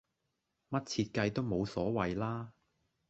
[0.71, 2.53] 乜設計都無所謂啦